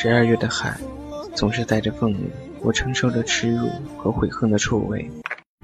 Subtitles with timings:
[0.00, 0.78] 十二月的海，
[1.34, 2.20] 总是带着愤怒，
[2.62, 5.10] 我承受着耻辱和悔恨的臭味。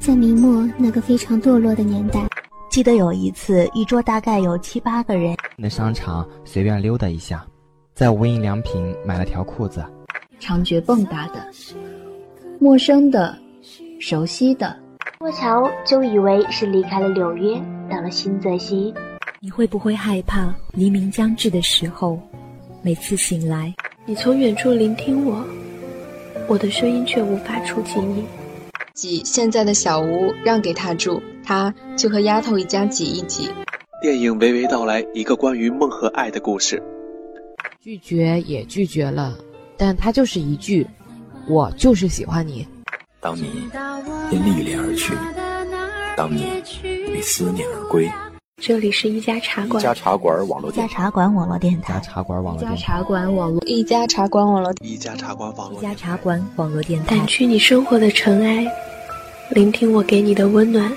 [0.02, 2.26] 在明末那个非常堕落的年代，
[2.68, 7.46] 记得有一次，一桌大概有七八个人，那商场随便溜达一下，
[7.94, 9.86] 在无印良品买了条裤子，
[10.40, 11.46] 长觉蹦跶的，
[12.58, 13.38] 陌生的，
[14.00, 14.76] 熟悉的。
[15.20, 17.56] 过桥就以为是离开了纽约，
[17.88, 18.92] 到了新泽西。
[19.38, 22.18] 你会不会害怕黎明将至的时候，
[22.82, 23.72] 每次醒来，
[24.06, 25.42] 你从远处聆听我，
[26.46, 28.26] 我的声音却无法触及你。
[28.92, 33.50] 挤现在的小屋让给他住，他就和丫头一家挤一挤。
[34.02, 36.82] 电影娓娓道来一个关于梦和爱的故事。
[37.80, 39.38] 拒绝也拒绝了，
[39.78, 40.86] 但他就是一句
[41.48, 42.68] ：“我就是喜欢你。”
[43.20, 43.46] 当你
[44.30, 45.14] 因历练而去，
[46.14, 46.44] 当你
[47.10, 48.06] 为思念而归。
[48.62, 57.16] 这里是一家茶馆，一家茶馆网络，一家茶馆网络电台，一家茶馆网络，一家茶馆网络，一家茶馆网络，一家茶馆网络，一家茶馆网络电台。
[57.16, 58.66] 掸去你生活的尘埃，
[59.50, 60.90] 聆听我给你的温暖。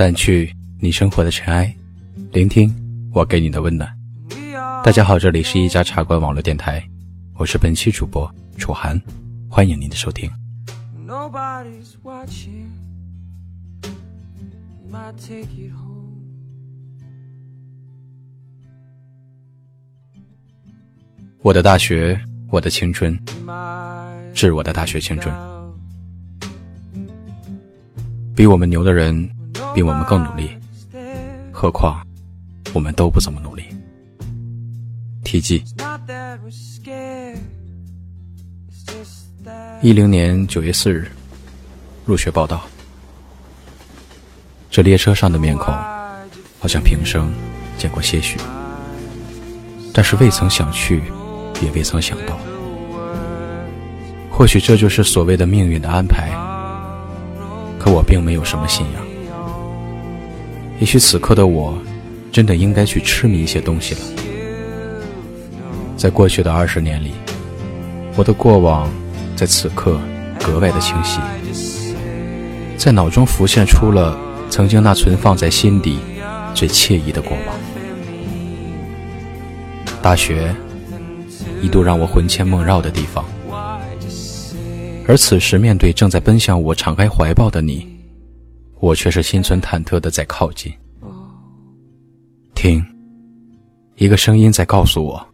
[0.00, 1.76] 掸去你生活的尘埃，
[2.32, 2.74] 聆听
[3.12, 3.86] 我给你的温暖。
[4.82, 6.82] 大家好，这里是一家茶馆网络电台，
[7.34, 8.98] 我是本期主播楚涵，
[9.46, 10.30] 欢迎您的收听。
[21.42, 22.18] 我的大学，
[22.48, 23.14] 我的青春，
[24.32, 25.34] 致我的大学青春。
[28.34, 29.30] 比我们牛的人。
[29.74, 30.50] 比我们更努力，
[31.52, 32.04] 何况
[32.72, 33.64] 我们都不怎么努力。
[35.22, 35.62] 题记：
[39.80, 41.10] 一零年九月四日
[42.04, 42.62] 入学报道。
[44.70, 45.74] 这列车上的面孔，
[46.60, 47.32] 好像平生
[47.76, 48.38] 见过些许，
[49.92, 51.02] 但是未曾想去，
[51.62, 52.38] 也未曾想到。
[54.30, 56.30] 或许这就是所谓的命运的安排。
[57.78, 59.09] 可我并没有什么信仰。
[60.80, 61.78] 也许此刻的我，
[62.32, 64.00] 真的应该去痴迷一些东西了。
[65.94, 67.12] 在过去的二十年里，
[68.16, 68.90] 我的过往
[69.36, 70.00] 在此刻
[70.42, 71.20] 格外的清晰，
[72.78, 75.98] 在脑中浮现出了曾经那存放在心底
[76.54, 77.56] 最惬意的过往。
[80.00, 80.54] 大学
[81.60, 83.22] 一度让我魂牵梦绕的地方，
[85.06, 87.99] 而此时面对正在奔向我敞开怀抱的你。
[88.80, 90.72] 我却是心存忐忑的在靠近，
[92.54, 92.82] 听，
[93.96, 95.24] 一个声音在告诉我：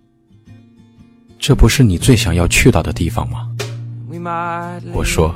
[1.38, 3.48] 这不是你最想要去到的地方吗？
[4.92, 5.32] 我说，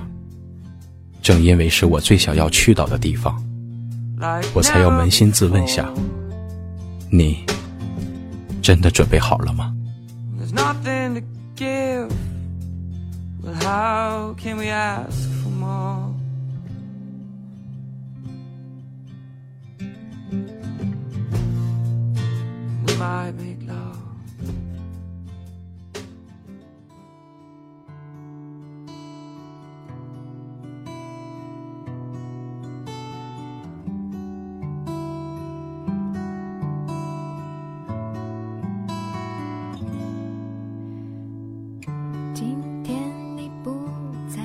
[1.22, 3.40] 正因为是我最想要去到的地方，
[4.54, 5.88] 我才要扪心自问下：
[7.10, 7.44] 你
[8.60, 9.72] 真的准备好了吗？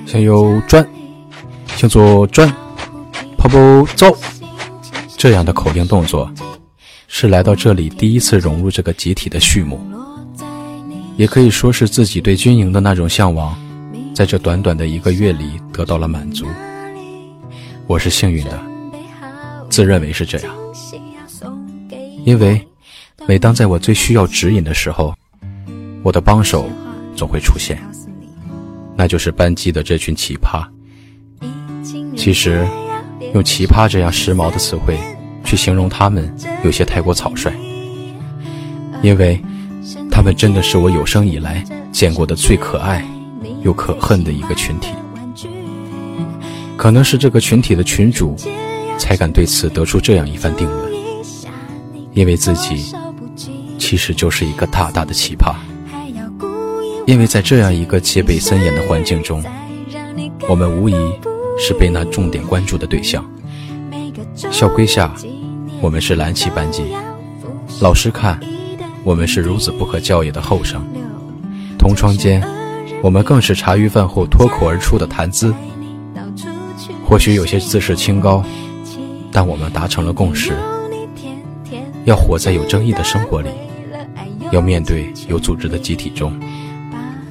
[0.06, 0.88] 向右转，
[1.66, 2.50] 向左转，
[3.36, 4.16] 跑步走，
[5.18, 6.30] 这样的口令动作。
[7.18, 9.80] 是来到这里第一次融入这个集体的序幕，
[11.16, 13.56] 也可以说是自己对军营的那种向往，
[14.14, 16.44] 在这短短的一个月里得到了满足。
[17.86, 18.62] 我是幸运的，
[19.70, 20.54] 自认为是这样，
[22.26, 22.60] 因为
[23.26, 25.14] 每当在我最需要指引的时候，
[26.02, 26.68] 我的帮手
[27.16, 27.82] 总会出现，
[28.94, 30.62] 那就是班级的这群奇葩。
[32.14, 32.68] 其实，
[33.32, 34.98] 用“奇葩”这样时髦的词汇。
[35.46, 36.30] 去形容他们
[36.64, 37.50] 有些太过草率，
[39.00, 39.40] 因为
[40.10, 43.02] 他们真的是我有生以来见过的最可爱
[43.62, 44.88] 又可恨的一个群体。
[46.76, 48.36] 可能是这个群体的群主
[48.98, 50.92] 才敢对此得出这样一番定论，
[52.12, 52.92] 因为自己
[53.78, 55.54] 其实就是一个大大的奇葩。
[57.06, 59.42] 因为在这样一个戒备森严的环境中，
[60.48, 60.94] 我们无疑
[61.56, 63.24] 是被那重点关注的对象。
[64.50, 65.14] 校规下，
[65.80, 66.82] 我们是蓝旗班级；
[67.80, 68.40] 老师看，
[69.04, 70.80] 我们是孺子不可教也的后生；
[71.78, 72.42] 同窗间，
[73.02, 75.54] 我们更是茶余饭后脱口而出的谈资。
[77.04, 78.42] 或许有些自视清高，
[79.30, 80.56] 但我们达成了共识：
[82.04, 83.50] 要活在有争议的生活里，
[84.50, 86.32] 要面对有组织的集体中，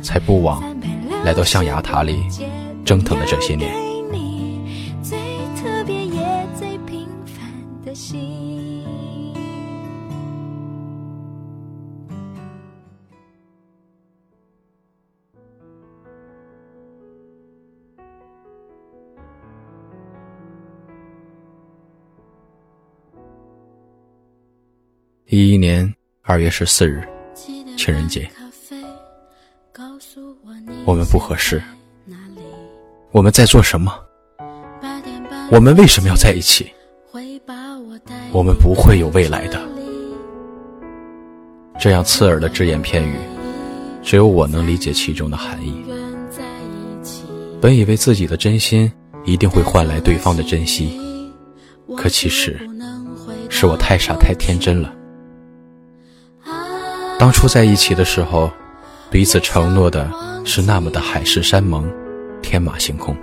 [0.02, 0.64] 才不枉
[1.24, 2.24] 来到象牙塔里
[2.86, 3.85] 折腾的这些年。
[25.36, 27.04] 一一年二月十四日，
[27.76, 28.26] 情人节。
[30.86, 31.62] 我们不合适。
[33.12, 33.94] 我们在做什么？
[35.52, 36.72] 我们为什么要在一起？
[38.32, 39.62] 我们不会有未来的。
[41.78, 43.18] 这样刺耳的只言片语，
[44.02, 45.84] 只有我能理解其中的含义。
[47.60, 48.90] 本以为自己的真心
[49.26, 50.98] 一定会换来对方的珍惜，
[51.98, 52.58] 可其实
[53.50, 54.96] 是我太傻太天真了。
[57.18, 58.52] 当初在一起的时候，
[59.10, 60.12] 彼此承诺的
[60.44, 61.90] 是那么的海誓山盟、
[62.42, 63.16] 天马行空。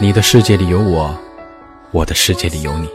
[0.00, 1.12] 你的世界里有我，
[1.90, 2.88] 我的世界里有你。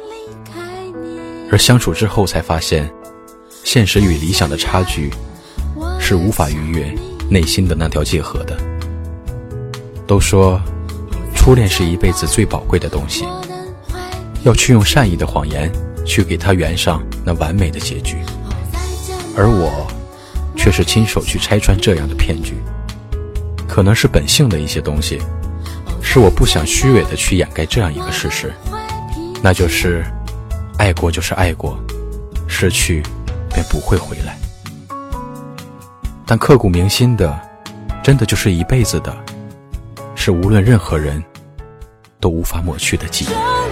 [1.51, 2.89] 而相处之后才发现，
[3.63, 5.11] 现实与理想的差距
[5.99, 6.95] 是无法逾越
[7.29, 8.57] 内心的那条界河的。
[10.07, 10.59] 都说，
[11.35, 13.25] 初恋是一辈子最宝贵的东西，
[14.43, 15.69] 要去用善意的谎言
[16.05, 18.17] 去给他圆上那完美的结局。
[19.35, 19.87] 而我，
[20.55, 22.55] 却是亲手去拆穿这样的骗局。
[23.67, 25.19] 可能是本性的一些东西，
[26.01, 28.53] 是我不想虚伪的去掩盖这样一个事实，
[29.41, 30.05] 那就是，
[30.77, 31.77] 爱过就是爱过，
[32.47, 33.01] 失去
[33.51, 34.37] 便不会回来。
[36.25, 37.39] 但刻骨铭心的，
[38.03, 39.15] 真的就是一辈子的，
[40.15, 41.23] 是无论任何人
[42.19, 43.62] 都无法抹去的记忆。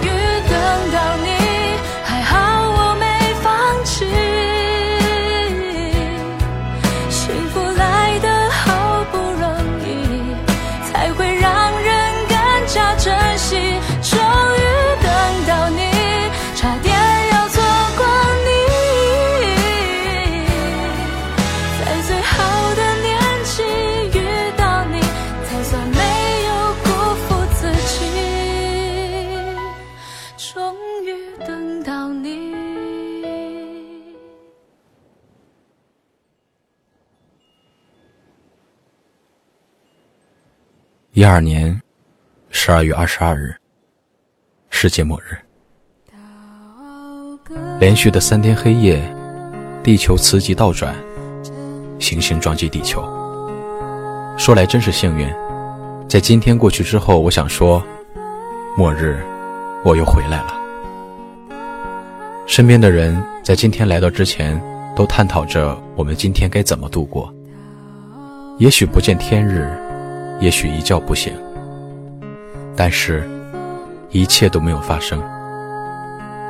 [41.14, 41.78] 一二年
[42.48, 43.54] 十二月二十二日，
[44.70, 45.36] 世界末日。
[47.78, 48.98] 连续的三天黑夜，
[49.82, 50.96] 地球磁极倒转，
[51.98, 53.02] 行星撞击地球。
[54.38, 55.28] 说来真是幸运，
[56.08, 57.84] 在今天过去之后，我想说，
[58.74, 59.22] 末日，
[59.84, 60.54] 我又回来了。
[62.46, 64.58] 身边的人在今天来到之前，
[64.96, 67.30] 都探讨着我们今天该怎么度过。
[68.56, 69.70] 也许不见天日。
[70.42, 71.32] 也许一觉不醒，
[72.74, 73.22] 但是，
[74.10, 75.22] 一切都没有发生，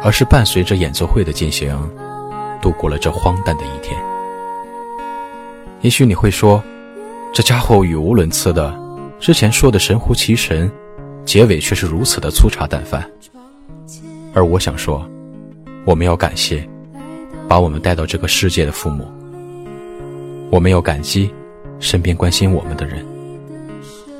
[0.03, 1.79] 而是伴随着演奏会的进行，
[2.63, 3.95] 度过了这荒诞的一天。
[5.83, 6.65] 也许你会说，
[7.35, 8.75] 这家伙语无伦次的，
[9.21, 10.73] 之前说的神乎其神，
[11.27, 13.07] 结尾却是如此的粗茶淡饭。
[14.33, 15.07] 而我想说，
[15.85, 16.67] 我们要感谢
[17.47, 19.07] 把我们带到这个世界的父母，
[20.51, 21.31] 我们要感激
[21.79, 23.05] 身边关心我们的人。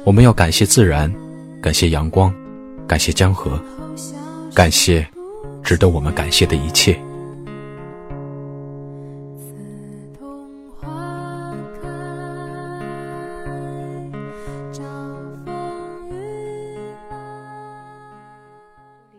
[0.05, 1.13] 我们要感谢自然，
[1.63, 2.35] 感谢阳光，
[2.89, 3.57] 感谢江河，
[4.53, 5.07] 感谢
[5.63, 6.99] 值得我们感谢的一切。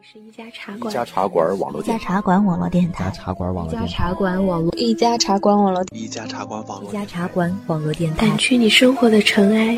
[0.02, 9.78] 是一家茶馆，一家茶馆网络，一家茶馆网络电台，一家茶馆网络，一家茶馆网络，一家茶馆网络，一家茶馆网络，一家茶馆网络电台，掸去你生活的尘埃。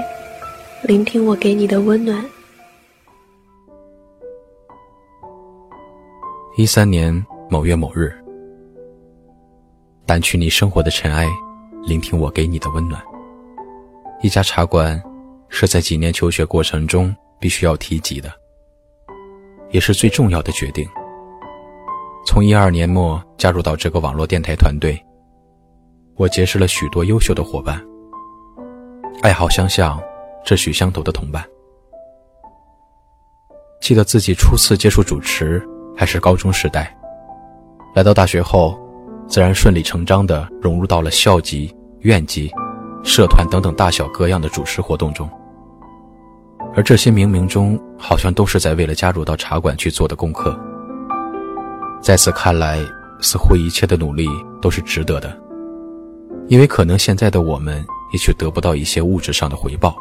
[0.88, 2.24] 聆听我给你的温暖。
[6.56, 8.14] 一三年某月某日，
[10.06, 11.28] 掸去你生活的尘埃，
[11.88, 13.04] 聆听我给你的温暖。
[14.22, 15.02] 一家茶馆，
[15.50, 18.32] 是在几年求学过程中必须要提及的，
[19.72, 20.88] 也是最重要的决定。
[22.28, 25.04] 从一二年末加入到这个网络电台团队，
[26.16, 27.84] 我结识了许多优秀的伙伴，
[29.24, 30.00] 爱好相像、
[30.46, 31.44] 志趣相投的同伴。
[33.82, 35.62] 记得自己初次接触主持
[35.98, 36.96] 还是高中时代，
[37.96, 38.80] 来到大学后，
[39.28, 42.52] 自然顺理成章地融入到了校级、院级、
[43.04, 45.30] 社团等等大小各样的主持活动中。
[46.76, 50.58] 而这些冥冥中，好像都是在为了加入到茶馆去做的功课。
[52.02, 52.80] 在此看来，
[53.22, 54.28] 似乎一切的努力
[54.62, 55.40] 都是值得的，
[56.48, 59.96] 因为可能现在的我们也许得不到一些物质上的回报，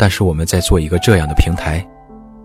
[0.00, 1.86] 但是我们在做一个这样的平台。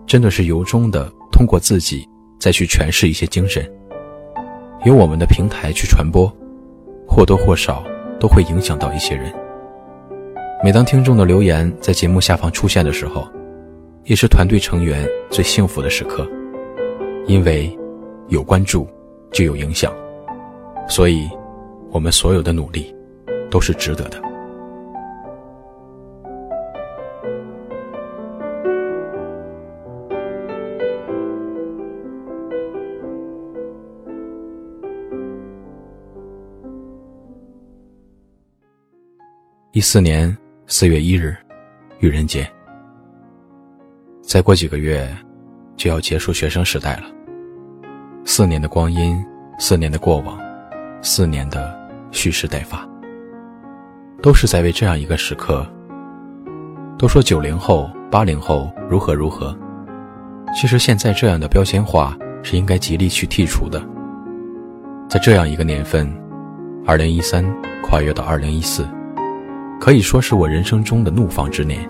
[0.06, 2.06] 真的是由衷的通过自己
[2.38, 3.68] 再去诠释一些精神，
[4.84, 6.32] 由我们的平台去传播，
[7.08, 7.82] 或多或少
[8.20, 9.32] 都会影响到一些人。
[10.62, 13.26] 每当听众的留言在节目下方出现的时候，
[14.04, 16.24] 也是团队成员最幸福的时刻，
[17.26, 17.76] 因为
[18.28, 18.86] 有关注
[19.32, 19.92] 就有影响，
[20.86, 21.28] 所以
[21.90, 22.94] 我们所有的努力
[23.50, 24.25] 都是值得的。
[39.76, 40.34] 一四年
[40.66, 41.36] 四月一日，
[41.98, 42.50] 愚人节。
[44.22, 45.06] 再过几个月，
[45.76, 47.02] 就要结束学生时代了。
[48.24, 49.22] 四年的光阴，
[49.58, 50.40] 四年的过往，
[51.02, 51.78] 四年的
[52.10, 52.88] 蓄势待发，
[54.22, 55.66] 都是在为这样一个时刻。
[56.98, 59.54] 都说九零后、八零后如何如何，
[60.54, 63.86] 其实现在这样的标签化是应该极力去剔除的。
[65.06, 66.10] 在这样一个年份，
[66.86, 67.44] 二零一三
[67.82, 68.88] 跨越到二零一四。
[69.78, 71.88] 可以说是我人生中的怒放之年，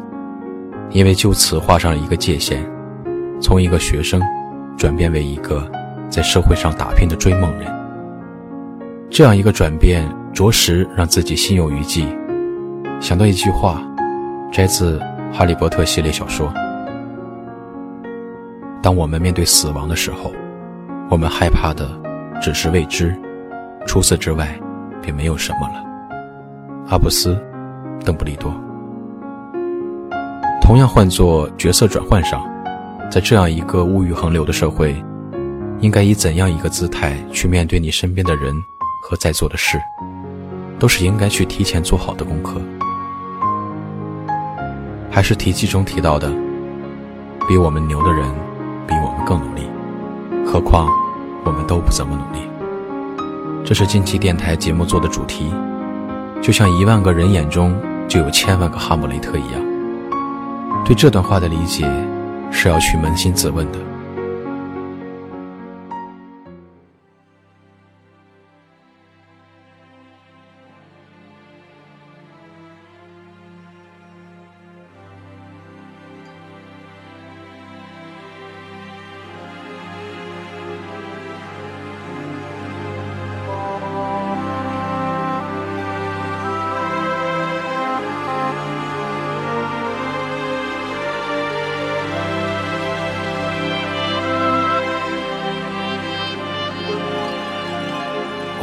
[0.90, 2.62] 因为就此画上了一个界限，
[3.40, 4.20] 从一个学生
[4.76, 5.70] 转变为一个
[6.10, 7.72] 在社会上打拼的追梦人。
[9.08, 12.06] 这样一个转变，着实让自己心有余悸。
[13.00, 13.80] 想到一句话，
[14.52, 14.98] 摘自
[15.32, 16.52] 《哈利波特》系列小说
[18.82, 20.32] ：“当我们面对死亡的时候，
[21.08, 21.88] 我们害怕的
[22.42, 23.16] 只是未知，
[23.86, 24.48] 除此之外，
[25.00, 25.84] 便没有什么了。”
[26.90, 27.38] 阿布斯。
[28.04, 28.52] 邓布利多。
[30.60, 32.44] 同样换作角色转换上，
[33.10, 34.96] 在这样一个物欲横流的社会，
[35.78, 38.52] 应该以怎样一个姿态去面对你身边的人
[39.02, 39.80] 和在做的事，
[40.78, 42.60] 都是应该去提前做好的功课。
[45.10, 46.30] 还是题记中提到的，
[47.48, 48.28] 比我们牛的人，
[48.86, 49.62] 比我们更努力，
[50.44, 50.88] 何况
[51.44, 52.44] 我们都不怎么努力。
[53.64, 55.54] 这是近期电台节目做的主题，
[56.42, 57.76] 就像一万个人眼中。
[58.08, 59.60] 就有千万个哈姆雷特一样，
[60.84, 61.84] 对这段话的理解，
[62.52, 63.78] 是要去扪心自问的。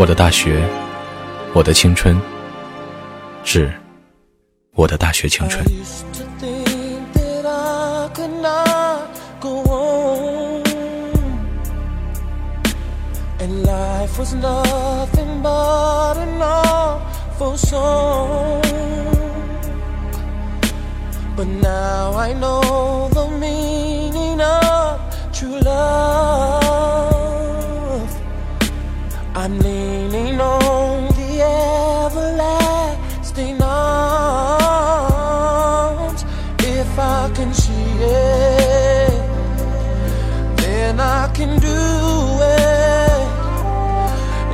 [0.04, 0.62] 我的大学，
[1.54, 2.20] 我的青春，
[3.42, 3.72] 致
[4.76, 5.64] 我的大学青春。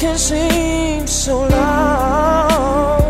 [0.00, 3.02] can seem so loud.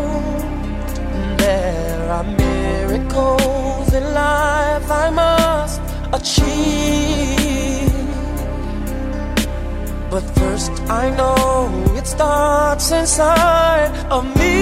[1.38, 5.80] There are miracles in life I must
[6.12, 7.92] achieve.
[10.10, 14.56] But first, I know it starts inside of me.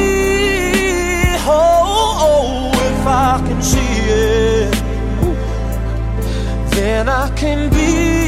[1.50, 3.94] Oh, oh, if I can see
[4.26, 4.74] it,
[6.76, 8.27] then I can be.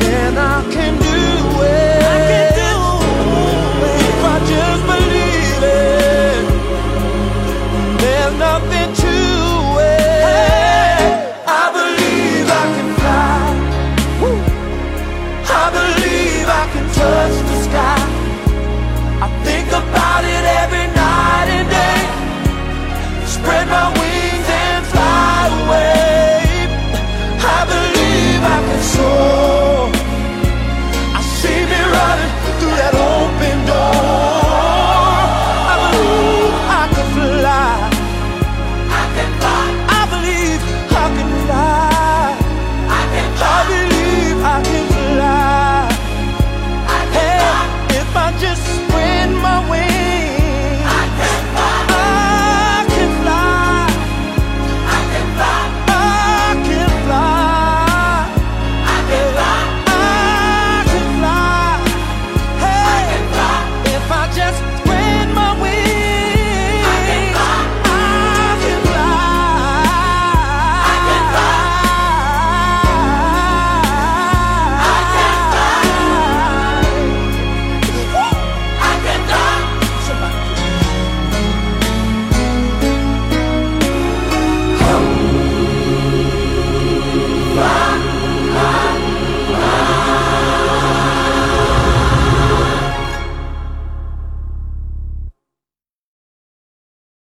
[0.00, 1.01] then I can